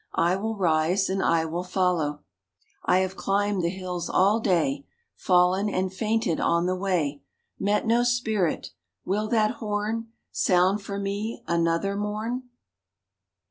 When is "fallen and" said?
5.15-5.93